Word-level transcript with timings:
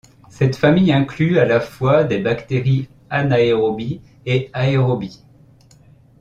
Cette 0.31 0.55
famille 0.55 0.91
inclut 0.91 1.37
à 1.37 1.45
la 1.45 1.59
fois 1.59 2.03
des 2.03 2.17
bactéries 2.17 2.89
anaérobies 3.11 4.01
et 4.25 4.49
aérobies. 4.51 5.21